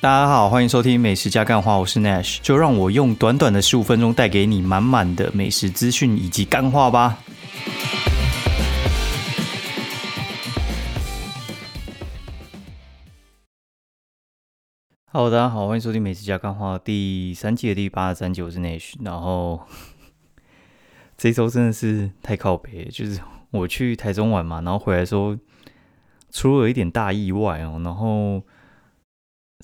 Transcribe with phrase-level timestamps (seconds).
[0.00, 7.18] 大家好，欢迎收听美食加干话，我是 Nash，就让我用短短的十五分钟带给你满满的美食资讯以及干话吧。
[15.10, 18.94] Hello，大家好，欢迎收听美食加干话第三季的第八十三集，我是 Nash。
[19.02, 19.62] 然后
[21.18, 23.20] 这周真的是太靠北，就是
[23.50, 25.36] 我去台中玩嘛，然后回来说
[26.30, 28.40] 出了一点大意外哦，然后。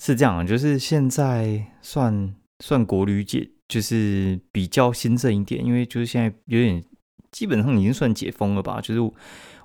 [0.01, 6.83] 是这样，就是现在算算国旅解，就是比较兴盛一点，因为就是现在有点
[7.31, 8.81] 基本上已经算解封了吧。
[8.81, 9.13] 就是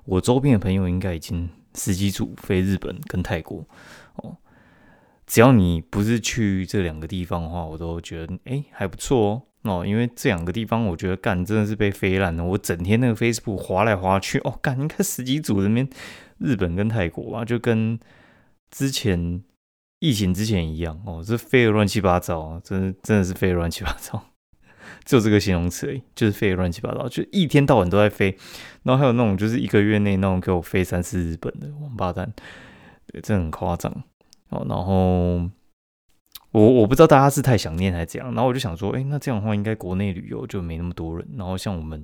[0.05, 3.67] 我周边的朋友应该已经十几组飞日本跟泰国
[4.23, 4.37] 哦，
[5.27, 9.19] 只要你不是去这两个地方的话，我都觉得哎还不错
[9.63, 15.85] 哦哦，因为这两个地方我觉得干真的是被飞烂了，我整天那个 Facebook 滑来滑去哦，干应该十几组那边
[16.37, 17.99] 日本跟泰国吧，就跟
[18.69, 19.43] 之前。
[20.01, 24.19] 疫情之前一样哦，这飞的乱七八糟啊，真真的是飞的乱七八糟，
[25.05, 28.35] 就 这个形容词而已，就是飞的乱七八糟，就一天到晚都在飞。
[28.81, 32.33] 然后还有那种就是一个月内那种给我飞三次日本的王八蛋，
[33.05, 33.91] 对，这很夸张
[34.49, 34.65] 哦。
[34.67, 35.47] 然后
[36.49, 41.23] 我我不知道大家是太想念还是怎样，然后我就想说，哎，那这样的话应该国内旅游就没那么多人。
[41.37, 42.03] 然后像我们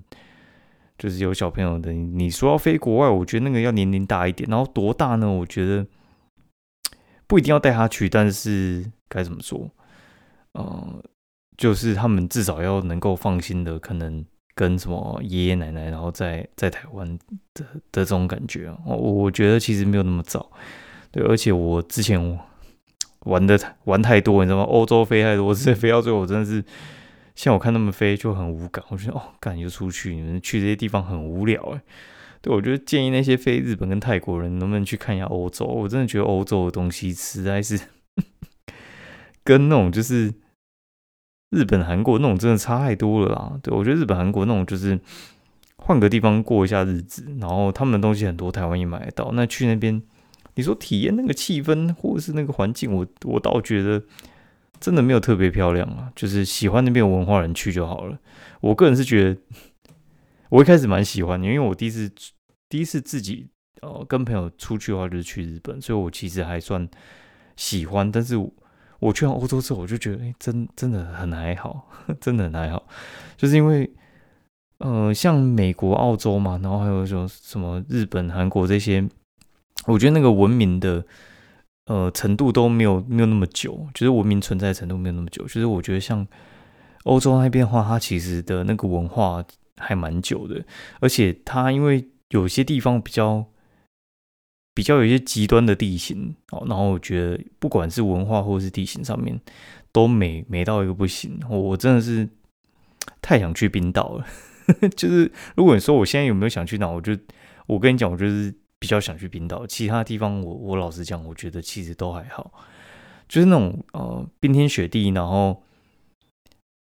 [1.00, 4.48] 就是有小朋友的，你说要飞国外，我觉得那个要年龄大一点。
[4.48, 5.28] 然后多大呢？
[5.28, 5.84] 我觉得。
[7.28, 9.70] 不一定要带他去，但是该怎么说？
[10.54, 11.04] 呃，
[11.58, 14.26] 就是他们至少要能够放心的，可能
[14.56, 17.20] 跟什么爷爷奶奶，然后在在台湾
[17.54, 20.50] 的的这种感觉，我我觉得其实没有那么早。
[21.12, 22.40] 对，而且我之前
[23.26, 24.64] 玩的玩太多，你知道吗？
[24.64, 26.64] 欧洲飞太多，我直接飞到最后，我真的是
[27.36, 31.82] 像我看他们飞就很无感，我觉得哦，赶就出去，你们去这些地方很无聊哎。
[32.42, 35.66] 对，我觉得建议那些非日本跟泰国人能不能去看一下欧洲？
[35.66, 37.80] 我真的觉得欧洲的东西实在是
[39.44, 40.34] 跟那种就是
[41.50, 43.60] 日本、韩国那种真的差太多了啦。
[43.64, 45.00] 对我觉得日本、韩国那种就是
[45.78, 49.32] 换个地方过一下日子，然后他们的东西很多，台湾也买得到。
[49.34, 50.02] 那去那边，
[50.56, 54.04] 你说体验那个气氛或者是那个环境，我我倒觉得
[54.80, 56.12] 真的没有特别漂亮啊。
[56.16, 58.20] 就是喜欢那边文化人去就好了。
[58.62, 59.38] 我个人是觉得。
[60.50, 62.10] 我一开始蛮喜欢的，因为我第一次
[62.70, 63.50] 第一次自己
[63.82, 66.88] 呃跟朋友出去的话，就是去日本，所以我其实还算
[67.56, 68.10] 喜欢。
[68.12, 68.38] 但是
[69.00, 71.90] 我去完欧洲之后，我就觉得，哎，真真的很还好，
[72.22, 72.88] 真的很还好。
[73.36, 73.92] 就是因为
[74.80, 79.08] 呃，像美国、澳洲嘛，然后还有说什么日本、韩国这些，
[79.86, 81.06] 我觉得那个文明的
[81.88, 85.44] 呃程度都没有没有那么久，就是文明存在程度没有那么久。
[85.44, 86.26] 就是我觉得像
[87.04, 89.44] 欧洲那边的话，它其实的那个文化。
[89.78, 90.66] 还蛮久的，
[91.00, 93.46] 而且它因为有些地方比较
[94.74, 99.40] 比较有一些极端的地形哦，然后我觉得不管是文化或是地形上面
[99.92, 102.28] 都美美到一个不行，我真的是
[103.22, 104.26] 太想去冰岛了。
[104.96, 107.18] 就是如果你说我现在有没有想去哪，我就
[107.68, 109.66] 我跟你讲，我就是比较想去冰岛。
[109.66, 112.52] 其他地方我我老实讲，我觉得其实都还好，
[113.30, 115.64] 就是那种呃冰天雪地，然后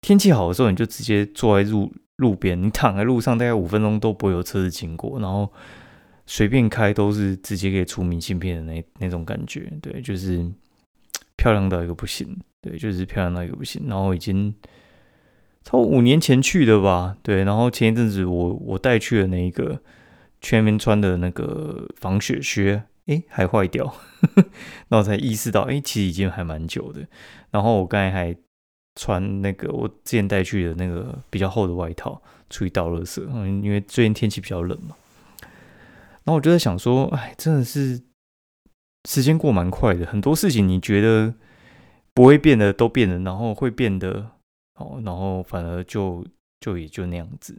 [0.01, 1.93] 天气好的时候，你就直接坐在入。
[2.17, 5.51] 路边， 你躺在路上，大概五分钟都不会有车子经过，然后
[6.25, 10.45] 随便开都是直接可以出明信片的那那种感觉，对，就是
[11.35, 13.83] 漂亮到一个不行，对，就是漂亮到一个不行。
[13.87, 14.53] 然后已经
[15.63, 19.81] 超五年前去的吧，对，然后前一阵子我我带去的那一个
[20.41, 23.93] 全民穿的那个防雪靴，诶，还坏掉，
[24.89, 27.07] 那我才意识到，诶，其实已经还蛮久的。
[27.51, 28.35] 然后我刚才还。
[28.97, 32.19] 穿那个我之前带去的那个比较厚的外套，
[32.49, 33.23] 出去倒垃圾。
[33.29, 34.95] 嗯，因为最近天气比较冷嘛。
[36.23, 38.01] 然后我就在想说，哎，真的是
[39.07, 41.35] 时间过蛮快的，很多事情你觉得
[42.15, 44.31] 不会变的都变了，然后会变得
[44.75, 46.25] 哦，然后反而就
[46.59, 47.55] 就也就那样子。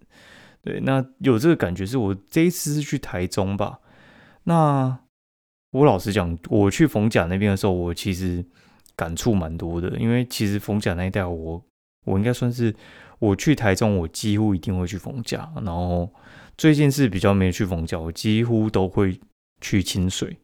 [0.60, 3.78] 对，那有这个感觉是我这一次是去台中吧。
[4.42, 4.98] 那
[5.70, 8.44] 我老实讲，我去逢甲那边的时候，我其实。
[8.98, 11.64] 感触蛮多的，因为其实逢甲那一带，我
[12.04, 12.74] 我应该算是
[13.20, 15.48] 我去台中，我几乎一定会去逢甲。
[15.64, 16.12] 然后
[16.56, 19.20] 最近是比较没去逢甲，我几乎都会
[19.60, 20.36] 去清水、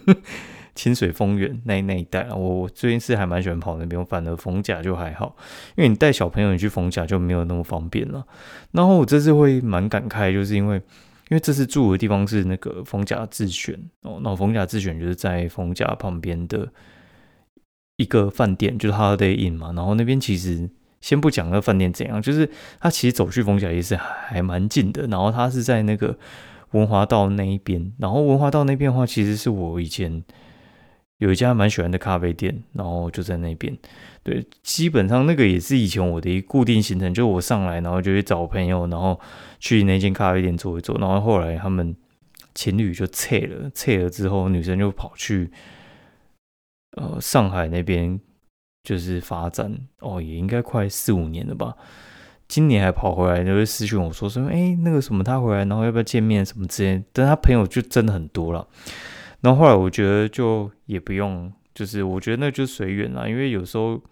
[0.76, 2.28] 清水丰原那那一带。
[2.28, 5.34] 我最近是还蛮喜欢跑那边，反而逢甲就还好，
[5.74, 8.22] 因为你带小朋友你去逢甲就没有那么方便了。
[8.72, 10.76] 然后我这次会蛮感慨，就是因为
[11.30, 16.70] 因为这次住的地方是那个逢甲自选哦，那逢甲自选就是在逢甲旁边的。
[17.98, 22.48] 一个饭店就是 Holiday Inn 嘛，然后那边其实先不讲那个饭店怎样，就是
[22.80, 25.06] 它其实走去枫甲也是还蛮近的。
[25.08, 26.16] 然后它是在那个
[26.70, 30.22] 文华道那一边，然后文华道那边的话，其实是我以前
[31.18, 33.76] 有一家蛮喜欢的咖啡店，然后就在那边。
[34.22, 39.18] 对，基本上那个也是以前我的一固定行程，就我上来，然后就去找朋友，然后
[39.58, 40.96] 去那间咖啡店坐一坐。
[40.98, 41.96] 然后后来他们
[42.54, 45.50] 情侣就撤了，撤了之后，女生就跑去
[46.98, 48.20] 呃上海那边
[48.82, 51.76] 就是发展哦，也应该快四五年了吧。
[52.48, 57.04] 今年还跑回来，就会私讯我说说，哎，那个什么他回来，然后要不要见面什么之类。
[57.12, 58.66] 但他朋友就真的很多了。
[59.40, 64.02] 然后后来我觉得就也不用，就是我觉得那就随缘啦，因为有时候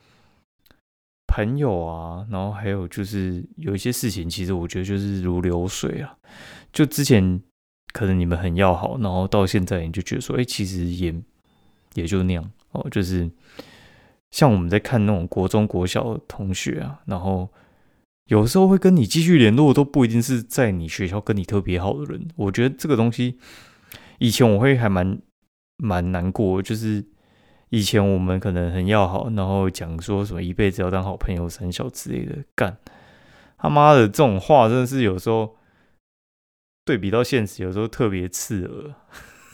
[1.27, 6.15] 朋友啊，然后还有就是有一些事情，其实我觉得就是如流水啊。
[6.73, 7.41] 就之前
[7.94, 11.15] 可能你们很要好，然后到现在你就觉得说，哎，其实也
[11.94, 12.87] 也就那样哦。
[12.90, 13.31] 就是
[14.31, 17.49] 像我们在看那种国中国小同学啊，然后。
[18.28, 22.26] 有时候会跟你继续联络，都不一定是在你学校跟你特别好的人。
[22.34, 23.38] 我觉得这个东西，
[24.19, 25.20] 以前我会还蛮
[25.76, 27.06] 蛮难过，就是
[27.69, 32.76] 以前我们可能很要好，然后讲说什么一辈子要当好朋友、三小之类的，干
[33.58, 35.55] 他妈的这种话，真的是有时候
[36.84, 38.93] 对比到现实，有时候特别刺耳。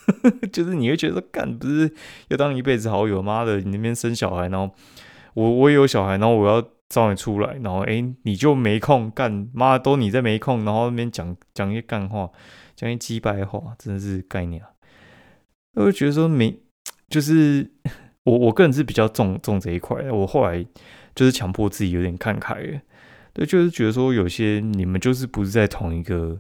[0.53, 1.93] 就是你会觉得干不是
[2.29, 4.75] 要当一辈子好友，妈的，你那边生小孩，然后
[5.35, 6.63] 我我也有小孩，然后我要。
[6.93, 12.31] 找你出来，然后哎，你就没空干，妈都你在没空，然后那边讲讲一些干话，
[12.77, 14.69] 讲一些鸡白话，真的是概念啊。
[15.77, 16.61] 我就觉得说没，
[17.09, 17.71] 就是
[18.25, 20.63] 我我个人是比较重重这一块，我后来
[21.15, 22.81] 就是强迫自己有点看开了，
[23.33, 26.39] 对，就是觉得说有些你们就是不是在同一个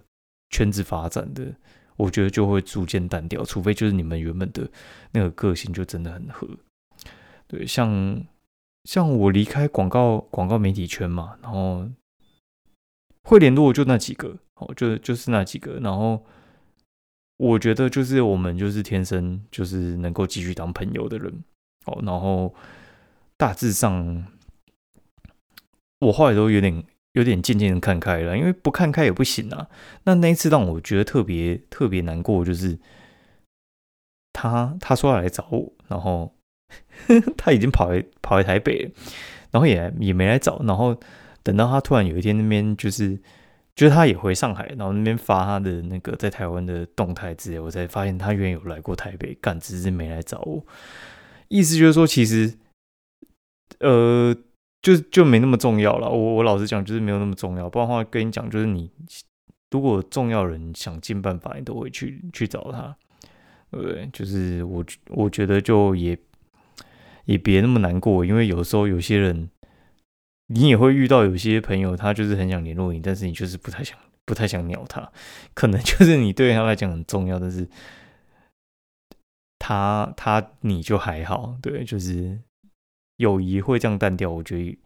[0.50, 1.54] 圈子发展的，
[2.02, 4.68] 我觉得就会逐渐淡掉，除非就是你们原本的
[5.12, 6.48] 那个个性就真的很合，
[7.46, 8.22] 对，像。
[8.84, 11.88] 像我离开广告广告媒体圈嘛，然后
[13.22, 16.26] 会联络就那几个哦，就就是那几个，然后
[17.36, 21.44] 我觉得就是我们就是天生就是能够继续当朋友的人
[21.86, 22.52] 哦，然后
[23.36, 24.26] 大致上
[26.00, 29.68] 我后来都有点有点渐渐的看开了，因为不看开也不行啊。
[30.04, 32.78] 那那一次让我觉得特别特别难过，就是
[34.32, 36.34] 他他说要来找我，然后。
[37.36, 38.90] 他已经跑来跑来台北，
[39.50, 40.98] 然后也也没来找，然后
[41.42, 43.14] 等到他突然有一天那边就是，
[43.76, 50.64] 就是他也回上海，然后那边发他的那个在台湾的动态之类，我才发现他原有来过台北，干只是没来找我。
[51.48, 52.54] 意思就是说，其实，
[53.80, 54.34] 呃，
[54.82, 56.10] 就就没那么重要了。
[56.10, 57.70] 我我老实讲，就是没有那么重要。
[57.70, 58.90] 不然的话，跟你讲，就是你
[59.70, 62.96] 如果重要人想尽办法，你都会去去找他，
[63.70, 64.08] 对？
[64.12, 66.18] 就是我我觉得就也。
[67.26, 69.48] 也别那么难过，因为有时候有些人，
[70.48, 75.08] 你也会遇到有些朋友，他就是很想联络你，但是你就是不太想、不太想鸟他。
[75.54, 77.68] 可能 就是你对他来讲很重要，但是
[79.56, 82.40] 他他你就还好，对，就是
[83.16, 84.30] 友谊会这样淡掉。
[84.30, 84.78] 我觉得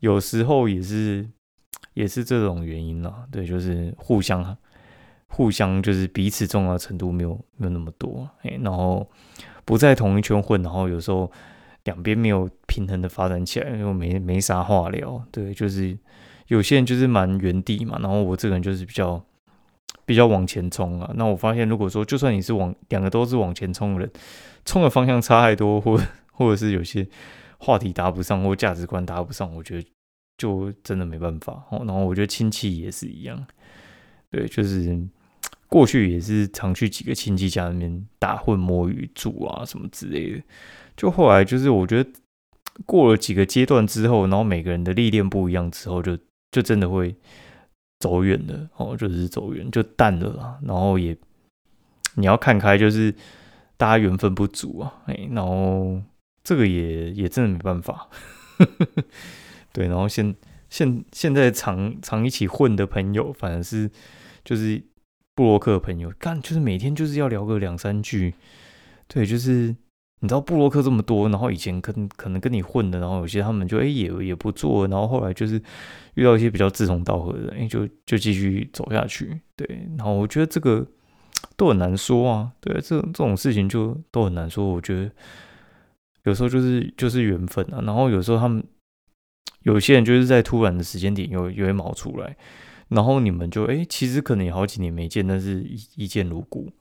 [0.00, 1.28] 有时候也是
[1.94, 4.56] 也是这种原因啦，对，就是互相
[5.28, 9.08] 互相就是彼此重要程度没有没有那么多，哎，然后
[9.64, 11.30] 不在同一圈混，然后有时候。
[11.84, 15.24] 两边没有平衡的发展起来，又没没啥话聊。
[15.32, 15.96] 对，就是
[16.48, 19.24] 有些人就是蛮原地嘛，然后我这个人就是比较
[20.04, 21.10] 比较往前冲啊。
[21.14, 24.10] 那我发现，如果说就算你是往两个都是往前冲的人，
[24.66, 25.98] 冲的方向差太多，或
[26.32, 27.08] 或者是有些
[27.60, 29.86] 话题搭不上，或价值观搭不上，我觉得
[30.38, 31.62] 就真的没办法。
[31.70, 33.46] 然后我觉得亲戚也是一样，
[34.30, 34.98] 对，就是
[35.68, 40.42] 过去也是常去几个亲戚家里面打混摸鱼住啊什么之类的。
[40.96, 42.10] 就后来就是，我觉得
[42.86, 46.18] 过了几个阶段之后，然后每个人的历练不一样之后，就
[46.50, 47.14] 就真的会
[47.98, 50.58] 走远了哦，就是走远就淡了啦。
[50.62, 51.16] 然后也
[52.14, 53.14] 你要看开，就是
[53.76, 56.00] 大家缘分不足啊，哎，然后
[56.50, 58.08] 这个也也真的没办法。
[59.72, 60.34] 对，然后现
[60.68, 63.88] 现现在常常一起混的朋友，反而是
[64.44, 64.82] 就是
[65.36, 68.34] 布洛克朋友，干就是每天就是要聊个两三句，
[69.06, 69.76] 对，就是。
[70.22, 75.58] 你知道布洛克这么多，然后以前可能可能跟你混的，然后有些他们就哎也也不做，然后后来就是
[76.12, 79.66] 遇到一些比较志同道合的人，哎就就继续走下去，对。
[79.96, 80.86] 然后我觉得这个
[81.56, 84.66] 都很难说啊，对，这这种事情就都很难说。
[84.66, 85.10] 我觉得
[86.30, 88.64] 有时候就是就是缘分啊，然后有时候他们
[89.64, 92.36] 有些人就是在突然的时间点又又会冒出来，
[92.88, 96.72] 然后你们就哎其实可能有好几年没见，但是一一见如故。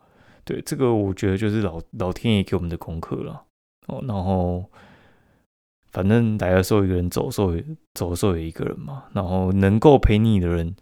[0.46, 3.44] 对这个，我觉得就是老老天爷给我们的功课了
[3.86, 4.04] 哦。
[4.08, 4.66] 然后，
[5.92, 7.54] 反正来的时候一个人，走的时候
[7.94, 9.04] 走的时候也一个人嘛。
[9.14, 10.76] 然后能够陪你的人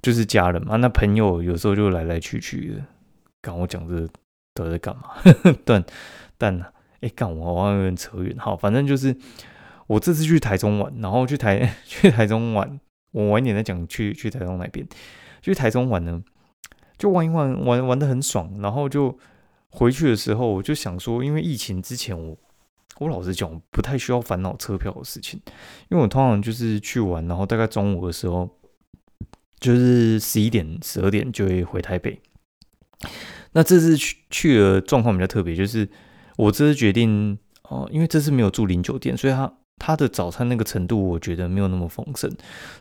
[0.00, 0.76] 就是家人嘛。
[0.76, 2.84] 那朋友有时候就来来去去的。
[3.40, 4.08] 刚我讲这
[4.54, 5.10] 都在干嘛？
[5.64, 5.84] 但
[6.36, 6.72] 但
[7.02, 8.34] 哎，干我好像有点扯远。
[8.38, 9.14] 好，反正就是
[9.86, 12.80] 我这次去台中玩，然后去台 去台中玩，
[13.10, 14.86] 我晚一点再讲去去台中那边。
[15.42, 16.22] 去台中玩呢，
[16.96, 18.52] 就玩一玩，玩玩的很爽。
[18.60, 19.18] 然后就
[19.70, 22.38] 回去的时候，我就想说，因为疫情之前，我
[22.98, 25.40] 我老实讲，不太需要烦恼车票的事情，
[25.90, 28.48] 因为我通常就是去玩，然后大概中午的时候，
[29.58, 32.20] 就是十一点、十二点就会回台北。
[33.52, 35.88] 那这次去去的状况比较特别，就是
[36.36, 42.30] 我这次决定哦，因为这次没有住零酒店，所以他他的早餐那个程度，我觉得没有那么丰盛，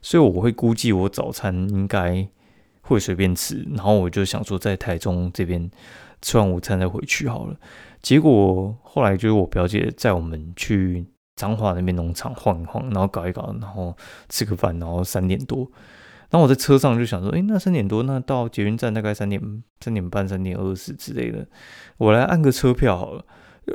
[0.02, 2.28] 所以我会估计我早餐应该
[2.82, 5.70] 会随便吃，然后我就想说在台中这边
[6.22, 7.56] 吃完午餐再回去好了。
[8.02, 11.06] 结果后来就是我表姐载我们去
[11.36, 13.96] 彰化那边农场晃一晃，然后搞一搞，然后
[14.30, 15.70] 吃个饭，然后三点多。
[16.30, 19.42] 然后我在车上就想说，哎，那三点多，那到捷运站大概三点、
[19.80, 21.46] 三点半、三点二十之类的，
[21.98, 23.26] 我来按个车票好了。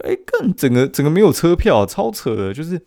[0.05, 2.53] 哎，更整个整个没有车票，超扯的。
[2.53, 2.81] 就是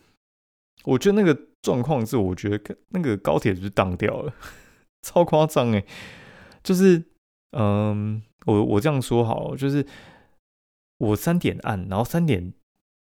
[0.84, 4.32] 我觉得那个状况是，我觉得那个高铁就是当掉了，
[5.02, 5.84] 超夸张哎。
[6.62, 7.02] 就是，
[7.56, 9.86] 嗯，我我这样说好了，就是
[10.98, 12.52] 我三点按，然后三点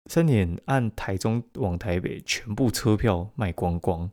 [0.09, 4.11] 三点按台中往台北，全部车票卖光光。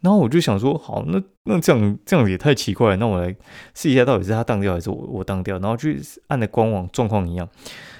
[0.00, 2.96] 然后我就想说，好，那那这样这样也太奇怪了。
[2.98, 3.34] 那我来
[3.74, 5.58] 试一下，到底是他当掉还是我我当掉？
[5.58, 7.48] 然后去按的官网状况一样。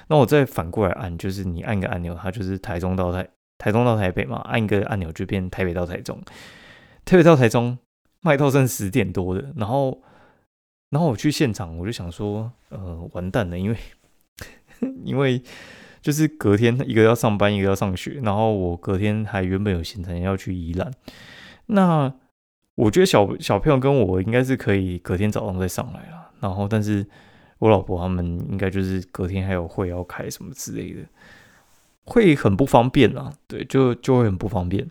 [0.09, 6.19] 那我再反过来按，就是你按个按钮，它就是台中到台台中到台北嘛，按一个按钮就变台北到台中。
[7.05, 7.77] 台北到台中
[8.21, 10.01] 卖到剩十点多的，然后
[10.89, 13.77] 然后我去现场，我就想说，呃，完蛋了，因为
[15.05, 15.41] 因为
[16.01, 20.91] 就是隔天一个要上班，一个要上学，然后我隔天还原本有行程要去宜兰。
[21.67, 22.11] 那
[22.75, 27.05] 我觉得小小朋友跟我应该是可以隔天早上再上来了，然后但是
[27.59, 31.01] 我老婆他们应该就是隔天还有会要开什么之类的，
[32.05, 34.89] 会很不方便啊，对，就就会很不方便，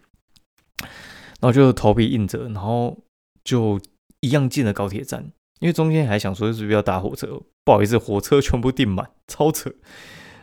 [1.40, 2.96] 然后就头皮硬着，然后
[3.42, 3.80] 就
[4.20, 9.70] 一样进了高铁站，因为中间还想说是不是要搭火车，不好意思，火车全部订满，超扯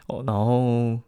[0.08, 1.00] 哦，然后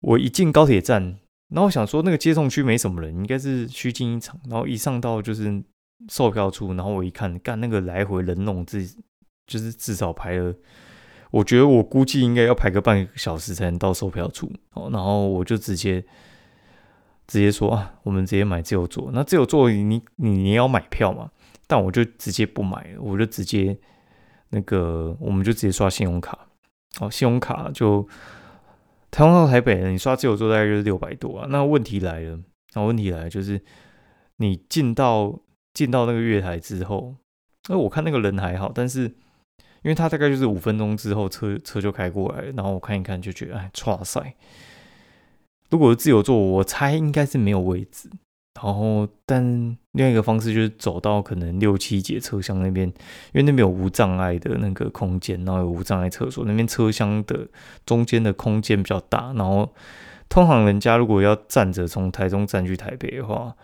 [0.00, 1.18] 我一进高铁站。
[1.52, 4.40] 然后想说，那个接送区没什么人，应该是虚惊一场。
[4.48, 5.60] 然后一上到就是
[6.08, 8.86] 售票处，然后我一看，干那个来回人龙，自
[9.46, 10.54] 就是至少排了，
[11.30, 14.52] 我觉得我估计应该要排个半个小时才能到售票处。
[14.72, 16.00] 哦，然后我就直接
[17.26, 19.10] 直接说啊，我们直接买自由座。
[19.12, 21.30] 那自由座你你你要买票嘛？
[21.66, 23.78] 但我就直接不买了，我就直接
[24.50, 26.38] 那个我们就直接刷信用卡。
[27.00, 28.08] 哦，信用卡就。
[29.12, 31.46] 台湾到台北，你刷自由座大概就是六百多啊。
[31.50, 32.38] 那问题来了，
[32.74, 33.60] 那问题来了，就是
[34.36, 35.36] 你进到
[35.74, 37.16] 进到那个月台之后，
[37.68, 39.12] 那我看那个人还好，但是
[39.82, 44.34] 因为他大概就是五分钟之后车车就开过来，然后我看一看就觉得，哎，哇塞！
[45.70, 48.10] 如果是自由座，我猜应该是没有位置。
[48.62, 49.42] 然后，但
[49.92, 57.48] 另外一个方式就是走到可能六七节车厢那边，因为那边有无障碍的那个空间，然后有无障碍厕所，那边车厢的
[57.86, 59.32] 中间的空间比较大。
[59.34, 59.72] 然后，
[60.28, 63.56] 通常人家如果要站着从台中站去台北的话，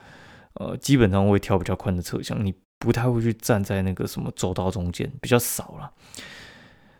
[0.54, 5.92] 呃，基本上会挑比较宽的车厢，你不太会去站在那个什么走道中间，比较少了。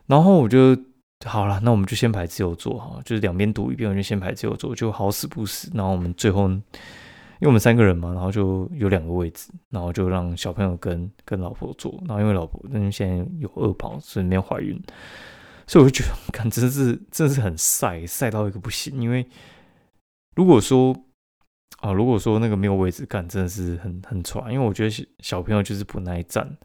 [0.06, 0.76] 然后我就
[1.25, 5.71] 好了，那我们就先排自由座哈，就是两边堵一边，我就先排自由座，就好死不死。
[5.75, 6.50] 然后我们最后。
[7.38, 11.92] 因为我们三个人嘛，然后就有两个位置，然后就让小朋友跟跟老婆坐。
[12.06, 14.83] 然后因为老婆因为现在有二宝，所以没有怀孕，
[15.66, 19.02] 所以我就觉得，看真是真是很晒，晒到一个不行。
[19.02, 19.28] 因为
[20.35, 20.97] 如果说
[21.78, 24.52] 啊，如果说那个没有位置，干真的是很很喘。
[24.52, 26.56] 因为我觉得小朋友就是不耐站，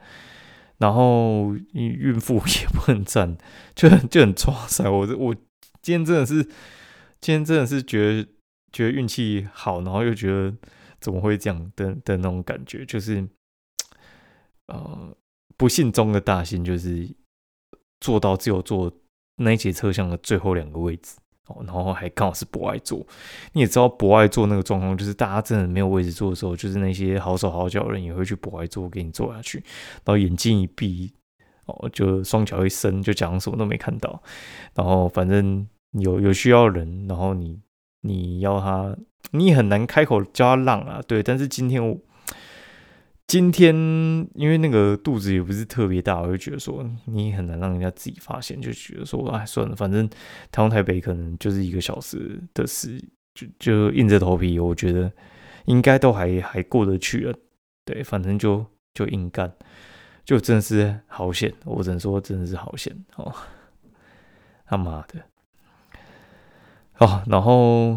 [0.78, 3.38] 然后孕妇 也不能站，
[3.76, 4.90] 就很就很抓塞。
[4.90, 5.36] 我我
[5.82, 6.44] 今天真的是，
[7.20, 8.28] 今天真的是觉得。
[8.74, 10.56] 觉得运气好，然后又觉得
[11.02, 13.28] 怎么会这样的的那种感觉，就是
[14.68, 15.14] 呃
[15.58, 17.14] 不幸中的大幸，就是
[18.00, 18.90] 坐到只有坐
[19.36, 21.18] 那一节车厢的最后两个位置
[21.66, 23.06] 然后还刚好是博爱座。
[23.54, 29.58] 你也知道博爱座那个状况，就是大家真的没有位置坐的时候，就是那些好手好脚的人也会去博爱座给你坐下去，
[30.04, 31.12] 然后眼睛一闭
[31.66, 34.22] 哦，就双脚一伸，就假装什么都没看到。
[34.76, 37.60] 然后反正有有需要人，然后你。
[38.04, 38.98] 你要他，
[39.30, 41.22] 你也很难开口叫他让啊，对。
[41.22, 41.96] 但是今天我
[43.32, 43.74] 今天
[44.36, 50.06] 因为那个肚子也不是特别大，我就觉得说你很难让人家自己发现，就觉得说哎算了，反正
[50.52, 53.02] 台湾台北可能就是一个小时的事，
[53.34, 55.10] 就就硬着头皮，我觉得
[55.64, 57.34] 应该都还还过得去了。
[57.86, 59.50] 对，反正就就硬干，
[60.26, 63.34] 就真的是好险，我只能说真的是好险哦，
[64.66, 65.24] 他妈的。
[66.98, 67.92] 哦，然后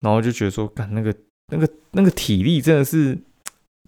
[0.00, 1.14] 然后就觉得说，干那个
[1.52, 3.16] 那个那个体力真的是，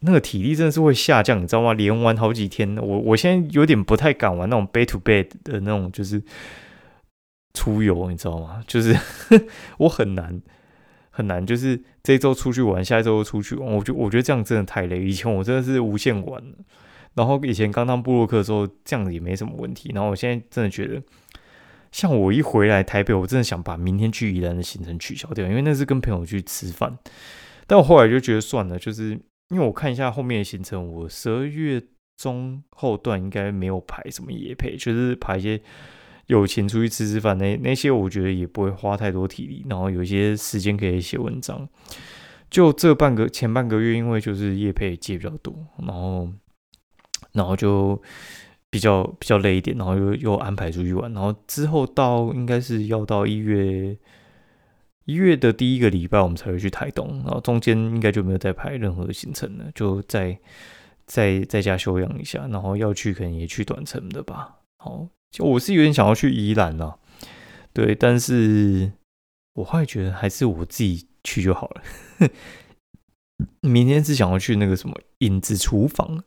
[0.01, 1.73] 那个体力真的是会下降，你知道吗？
[1.73, 6.23] 连玩好几天，我我现在有点不太敢玩那种 bed to bed 的那种，就是
[7.55, 8.63] 出游，你知道吗？
[8.69, 8.95] 就是
[9.79, 10.43] 我很难
[11.11, 15.03] 很难，就是这周出去玩，下一周又出去玩，我就我觉得这样真的太累。
[15.03, 16.43] 以前我真的是无限玩，
[17.15, 19.91] 然后以前刚当布洛克的时候，这样子也没什么问题。
[19.95, 21.03] 然后我现在真的觉得。
[21.93, 26.99] 像我一回来台北，我真的想把明天去宜兰的行程取消掉，因为那是跟朋友去吃饭。
[27.69, 29.17] 但我后来就觉得算了，就是
[29.49, 31.83] 因为我看一下后面的行程，我十二月
[32.17, 35.61] 中后段应该没有排什么夜配，就是排一些
[36.27, 41.69] 友情出去吃吃饭那那些，我觉得也不会花太多体力，然后有一些时间可以写文章。
[42.51, 46.29] 就这半个前半个月，因为就是夜配接比较多，然后
[47.33, 48.01] 然后就。
[48.71, 53.97] 比较比较累一点，然后又又安排出去玩，然后之后到应该是要到一月
[55.05, 60.39] 一月的第一个礼拜，我们才会去台东，然后中间应该就没有再排任何行程了，就在
[61.07, 64.61] 在在家休养一下，然后要去可能也去短程的吧。
[64.79, 66.99] 好，就我是有点想要去宜兰了，
[67.73, 68.93] 对，但是
[69.55, 71.83] 我后来觉得还是我自己去就好了。
[73.61, 76.25] 明天是想要去那个什么影子厨房。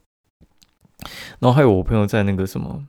[1.39, 2.87] 然后还有我朋友在那个什么，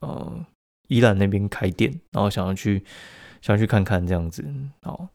[0.00, 0.46] 呃，
[0.86, 2.84] 宜兰那边开店，然后想要去，
[3.40, 4.44] 想去看看这样子。
[4.82, 5.08] 好，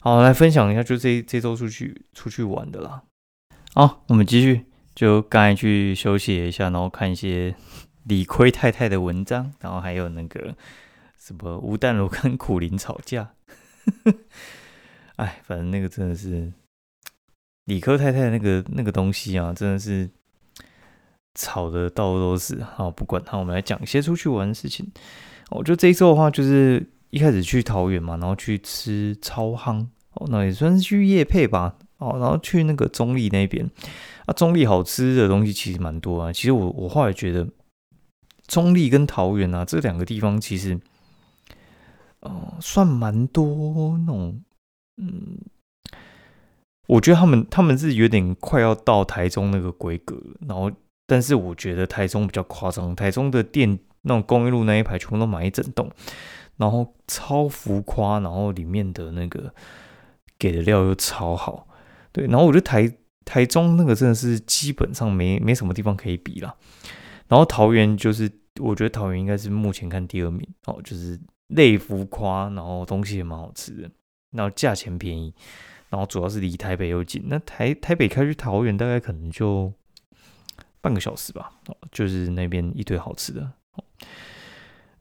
[0.00, 3.02] 好来分享一下，就这这周出去出去玩的啦。
[3.74, 7.54] 好，我们继续，就刚才去休息一下，然后看一些
[8.04, 10.54] 理亏太太的文章，然后还有那个
[11.18, 13.30] 什么吴淡如跟苦林吵架。
[15.16, 16.52] 哎，反正那个真的是
[17.66, 20.10] 理科太太那个那个东西啊，真的是。
[21.36, 24.90] 吵的到处都是，好不管他，我们来讲一些出去玩的事情。
[25.50, 33.68] 我觉得这一周的话，就是一开始去桃园嘛，然后去吃超夯，哦，那也算是去夜配吧，哦，然后去那个中立那边，
[34.26, 36.32] 啊，中立好吃的东西其实蛮多啊。
[36.32, 37.46] 其实我我后来觉得，
[38.46, 40.78] 中立跟桃园啊这两个地方其实，
[42.20, 44.40] 哦，算蛮多那种，
[44.96, 45.38] 嗯，
[46.86, 50.70] 我觉得他们他们是有点快要到台中那个规格，然后。
[51.12, 55.90] 但是我觉得台中比较夸张，台中的店那种公益路那一排全部都买一整栋，
[56.60, 59.50] 然后超浮夸，然后里面的那个
[60.38, 61.66] 给的料又超好，
[62.12, 62.92] 对，然后我觉得台
[63.24, 66.54] 台中那个真的是基本上没没什么地方可以比了，
[67.28, 70.46] 然后桃园就是我觉得桃园应该是目前看第二名。
[70.66, 71.18] 哦，就是
[71.48, 73.90] 类浮夸，然后东西也蛮好吃的，
[74.32, 75.34] 然后价钱便宜，
[75.88, 79.72] 然后主要是离台北又近，那台台北开去桃园大概可能就。
[80.82, 83.52] 半个小时吧，哦就是那边一堆好吃的。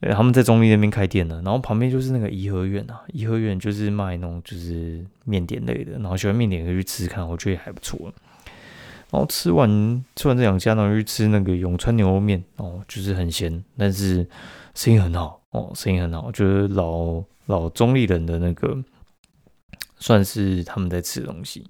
[0.01, 7.99] 对，他们在中立那边开店了，然后旁边就是那个颐和园啊，颐和园就是卖那种就是面点类的，然后喜欢面点可以去吃吃看，我觉得还不错。
[9.11, 14.25] 然后吃完吃完这两家，然后去吃那个永川牛肉面哦，就是很咸，但是
[14.75, 18.77] 生意很好哦，生意很好，就是老老中立人的那个
[19.97, 21.65] 算是他们在吃东西。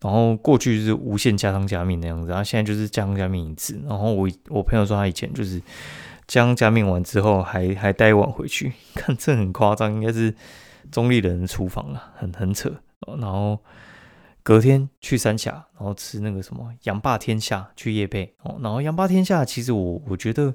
[0.00, 3.80] 然后过去是无限加汤加面那样子，然后现在就是加汤加面一次。
[3.86, 5.60] 然后我我朋友说他以前就是
[6.26, 10.34] 加汤加面完之后还还带一碗回去， 看这很夸张，应该是
[10.90, 12.72] 中立人厨房啊，很很扯。
[13.18, 13.58] 然后
[14.42, 18.58] 隔天去三峡，然后吃那个什么羊霸天下去夜配哦。
[18.62, 20.54] 然后羊霸天下其实我我觉得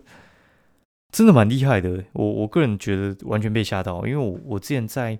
[1.11, 5.19] 真的蛮厉害的，我我个人觉得完全被吓到，因为我我之前在。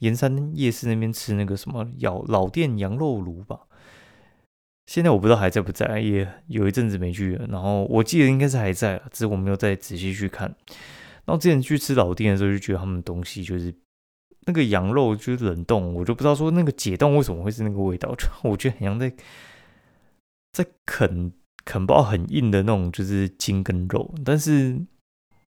[0.00, 3.60] 盐山夜市那边吃那个什么老老店羊肉炉吧，
[4.90, 7.46] 现在我不知道还在不在，也有一阵子没去了。
[7.46, 10.52] 然后我记得应该是还在了，只是我没有再仔细去看。
[11.24, 13.72] 然后之前去吃老店的时候，就觉得他们东西就是
[14.46, 19.12] 那个羊肉就是冷冻，我就不知道说那个解冻为什么会是那个味道，我觉得很像在
[20.52, 21.32] 在啃
[21.64, 24.12] 啃包很硬的那种就是筋跟肉。
[24.24, 24.76] 但是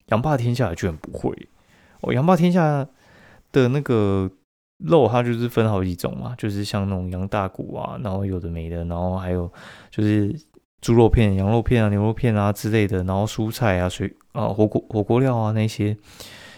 [0.05, 1.49] 羊霸天下居然不会，
[1.99, 2.87] 哦，羊霸天下。
[3.51, 4.29] 的那个
[4.77, 9.51] 肉，它就是分好几种嘛，就是像那种羊大骨啊，然后有的没的，然后还有
[9.89, 10.35] 就是
[10.81, 15.95] 猪肉片、羊肉片啊、牛肉片啊之类的，然后蔬菜啊、水啊、火锅火锅料啊那些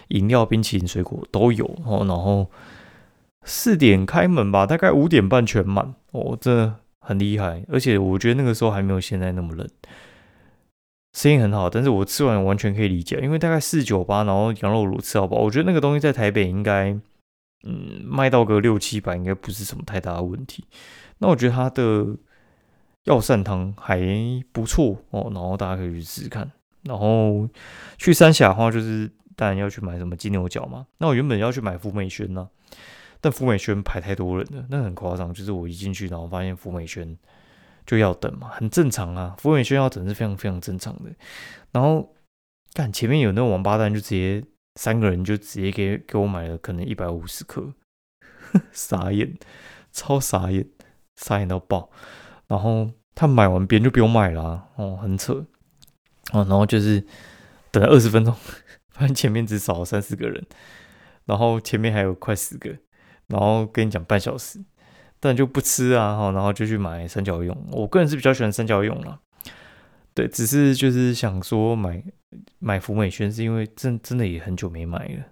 [0.09, 2.05] 饮料、冰淇淋、水果都有哦。
[2.07, 2.49] 然后
[3.43, 7.63] 四点开门吧，大概五点半全满哦，这很厉害。
[7.69, 9.67] 而且我觉得那个时候还没有现在那么冷。
[11.13, 16.95] 生意很好，但是我吃完完全可以理解，因为大概四九八，然后羊肉卤吃好饱，我觉得那个东西在台北应该，
[17.63, 20.63] 嗯，卖到个六七百，应该不是什么太大的问题。
[21.17, 22.15] 那我觉得它的
[23.05, 23.99] 药膳汤还
[24.51, 26.51] 不错哦，然后大家可以去试试看。
[26.83, 27.49] 然后
[27.97, 30.85] 去三峡的话，就是当然要去买什么金牛角嘛。
[30.99, 32.47] 那我原本要去买福美轩呢，
[33.19, 35.33] 但福美轩排太多人了，那很夸张。
[35.33, 37.17] 就是我一进去，然后发现福美轩
[37.85, 39.35] 就要等嘛，很正常啊。
[39.39, 41.09] 福美轩要等是非常非常正常的。
[41.71, 42.13] 然后
[42.73, 44.41] 看前面有那种王八蛋，就直接
[44.77, 47.73] 三个人就直接给给我买了，可能一百五十颗，
[48.71, 49.35] 傻眼，
[49.91, 50.65] 超傻眼，
[51.17, 51.89] 傻眼到爆。
[52.47, 55.45] 然后他买完别人就不用买了，哦，很扯。
[56.31, 57.03] 哦，然后就是
[57.71, 58.33] 等了二十分钟，
[58.93, 60.45] 发现前面只少了三四个人，
[61.25, 62.69] 然后前面还有快十个，
[63.27, 64.63] 然后跟你讲半小时，
[65.19, 67.57] 但就不吃啊，哈，然后就去买三角用。
[67.71, 69.19] 我个人是比较喜欢三角用了，
[70.17, 72.03] 对，只是就是想说买
[72.57, 75.23] 买福美轩，是因为真真的也很久没买了。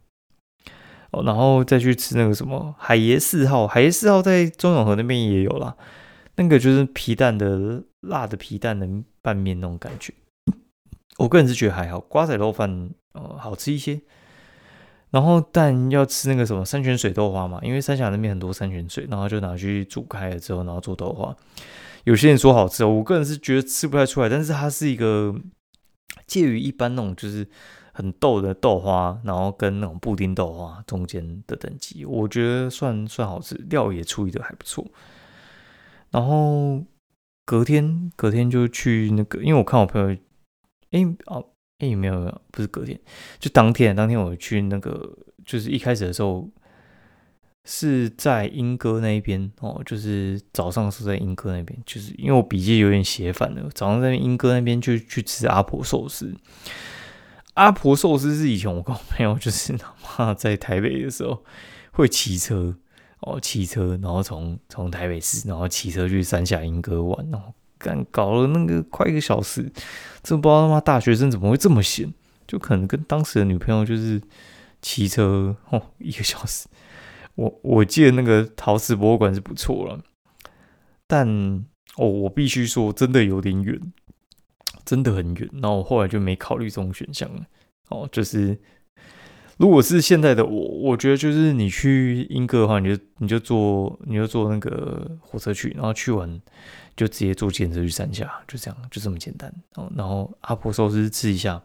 [1.10, 5.76] 哦，然后再去吃那个什么海爷四号，海爷四号在中永和那边也有啦，
[6.36, 8.88] 那个就是皮蛋的辣的皮蛋的
[9.24, 10.13] 拌面那种感觉。
[11.17, 14.00] 我个人是觉得还好，瓜仔肉饭呃好吃一些。
[15.10, 21.36] 然后但要吃那个什么山泉水豆花嘛，因为三峡那边很多山泉水，然后就拿去煮开了之后，然后做豆花。
[22.06, 25.36] 有些人说好吃，我个人是觉得吃不太出来，但是它是一个
[26.26, 27.48] 介于一般那种就是
[27.94, 34.86] 很豆的豆花，然后跟那种布丁豆花中间的等级，我觉得算算好吃，料也处理的还不错。
[36.12, 36.82] 然后
[37.46, 40.18] 隔天隔天就去那个，因为我看我朋友。
[40.91, 41.46] 哎哦
[41.80, 42.98] 哎没有没有不是隔天
[43.38, 46.48] 就当天当天我去那个就是一开始的时候
[47.65, 56.34] 是在英歌那边哦就是早上是在英歌那边就是因为我笔记有点写反了早上在英歌那边就去吃阿婆寿司
[57.56, 61.43] 阿婆寿司是以前我跟我朋友就是他妈在台北的时候
[61.91, 62.78] 会骑车
[63.19, 67.54] 哦骑车然后从从台北市然后骑车去三峡英歌玩然后。
[67.78, 69.62] 干搞了那个快一个小时，
[70.23, 72.12] 真不知道他妈大学生怎么会这么闲，
[72.47, 74.19] 就可能跟当时的女朋友就是
[74.82, 76.67] 骑车哦一个小时。
[77.36, 80.00] 我我记得那个陶瓷博物馆是不错了，
[81.08, 81.28] 但
[81.98, 83.80] 哦我必须说真的有点远，
[84.84, 85.50] 真的很远。
[85.54, 87.45] 然后我后来就没考虑这种选项了。
[87.89, 88.58] 哦，就是
[89.58, 96.41] 如果是现在的我，我觉得就是你去英歌的话，你就你就坐你就坐那个火车去，然后去完。
[96.98, 99.54] 就直接坐检车去三峡，就这样，就这么简单。
[99.74, 101.62] 哦，然后阿婆寿司吃一下，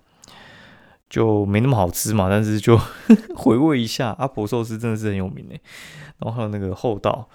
[1.11, 2.81] 就没那么好吃嘛，但是就
[3.37, 5.61] 回味一下，阿婆寿司真的是很有名诶。
[6.19, 7.29] 然后还有那个厚道，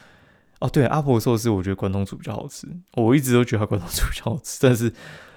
[0.59, 4.91] 哦，对，阿婆寿司我觉得关东煮比较好吃，我一直都觉得关东煮比较好吃， 但是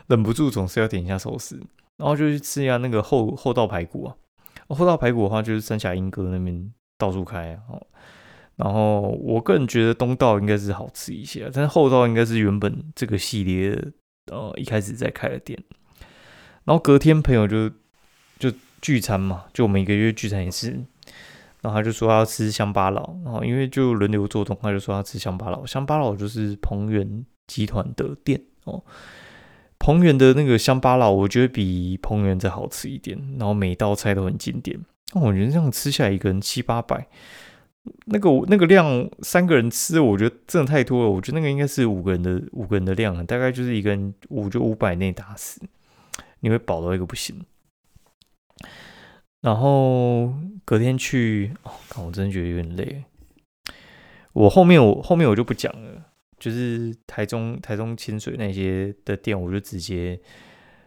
[0.07, 1.61] 忍不住总是要点一下寿司，
[1.97, 4.15] 然后就去吃一下那个厚厚道排骨啊。
[4.69, 7.81] 厚道排骨的话，就是三峡英哥那边到处开啊。
[8.57, 13.83] 然后我个人觉得东道应该是好吃一些，但是厚道应该是原本这个系列
[14.31, 15.59] 呃一开始在开的店。
[16.65, 17.71] 然后隔天朋友就
[18.39, 20.71] 就聚餐嘛，就我们一个月聚餐一次。
[21.61, 25.67] 然后他就说要吃乡巴佬，然后因为就轮流做东，他就说要吃乡巴佬。
[25.67, 28.81] 乡巴佬就是彭源集团的店哦。
[29.81, 34.79] 彭源的那个乡巴佬，我觉得比彭源再好吃一点，然后每道菜都很经典。
[35.15, 37.09] 那我觉得这样吃下来一个人七八百。
[38.05, 41.11] 那个那个量三个人吃，我觉得真的太多了。
[41.11, 45.61] 我觉得那个应该是五个人的五个人的量，大概就是一个人五就五百内打死，
[46.41, 47.45] 你会饱到一个不行。
[49.41, 50.33] 然后
[50.65, 51.73] 隔天去，哦，
[52.07, 53.05] 我真的觉得有点累。
[54.33, 56.05] 我后面我后面我就不讲了，
[56.39, 60.21] 就是台中台中清水那些的店，我就直接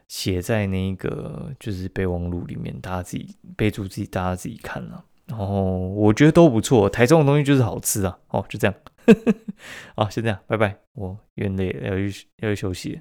[0.07, 5.05] 写在那个就是备忘录里面，大家自己备注自己，大家自己看了。
[5.27, 8.19] 然后我觉得都不错，台中的东西就是好吃啊！
[8.29, 8.75] 哦，就这样，
[9.95, 12.99] 好，先这样，拜拜，我有点累，要去要去休息。